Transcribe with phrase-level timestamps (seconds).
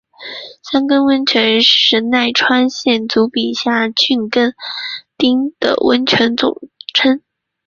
[0.71, 4.55] 箱根温泉是神奈川县足柄下郡箱根
[5.19, 6.57] 町的温泉之总
[6.91, 7.21] 称。